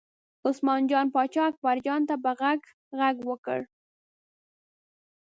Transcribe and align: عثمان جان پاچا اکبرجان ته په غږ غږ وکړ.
عثمان 0.49 0.81
جان 0.91 1.05
پاچا 1.15 1.43
اکبرجان 1.49 2.01
ته 2.09 2.15
په 2.23 2.31
غږ 2.39 2.61
غږ 2.99 3.15
وکړ. 3.29 3.59